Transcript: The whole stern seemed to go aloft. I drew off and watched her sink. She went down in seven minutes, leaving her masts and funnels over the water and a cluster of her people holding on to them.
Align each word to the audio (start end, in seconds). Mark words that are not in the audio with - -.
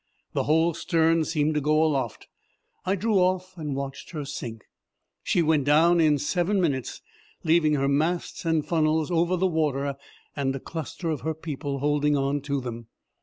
The 0.33 0.45
whole 0.45 0.73
stern 0.73 1.25
seemed 1.25 1.53
to 1.53 1.61
go 1.61 1.83
aloft. 1.83 2.27
I 2.87 2.95
drew 2.95 3.19
off 3.19 3.55
and 3.55 3.75
watched 3.75 4.09
her 4.13 4.25
sink. 4.25 4.63
She 5.21 5.43
went 5.43 5.63
down 5.65 5.99
in 6.01 6.17
seven 6.17 6.59
minutes, 6.59 7.03
leaving 7.43 7.75
her 7.75 7.87
masts 7.87 8.43
and 8.43 8.65
funnels 8.65 9.11
over 9.11 9.35
the 9.37 9.45
water 9.45 9.95
and 10.35 10.55
a 10.55 10.59
cluster 10.59 11.11
of 11.11 11.21
her 11.21 11.35
people 11.35 11.77
holding 11.81 12.17
on 12.17 12.41
to 12.41 12.59
them. 12.59 12.87